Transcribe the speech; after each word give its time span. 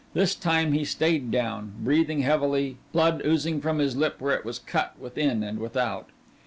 This 0.15 0.33
time 0.33 0.71
he 0.73 0.83
stayed 0.83 1.29
down, 1.29 1.73
breathing 1.77 2.21
heavily, 2.23 2.77
blood 2.91 3.21
oozing 3.23 3.61
from 3.61 3.77
his 3.77 3.95
lip 3.95 4.15
where 4.17 4.35
it 4.35 4.43
was 4.43 4.57
cut 4.57 4.97
within 4.99 5.43
and 5.43 5.59
without. 5.59 6.09